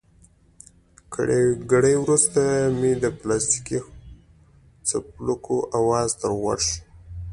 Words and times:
ګړی 1.71 1.93
وروسته 2.03 2.41
مې 2.79 2.91
د 3.03 3.05
پلاستیکي 3.19 3.79
څپلکو 4.89 5.55
اواز 5.77 6.09
تر 6.21 6.31
غوږو 6.39 6.63
شو. 6.65 6.77